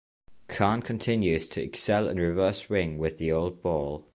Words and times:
Khan 0.47 0.81
continues 0.81 1.45
to 1.49 1.61
excel 1.61 2.09
in 2.09 2.17
reverse 2.19 2.57
swing 2.63 2.97
with 2.97 3.19
the 3.19 3.31
old 3.31 3.61
ball. 3.61 4.07